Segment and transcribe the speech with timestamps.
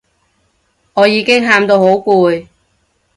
[0.95, 2.47] 我已經喊到好攰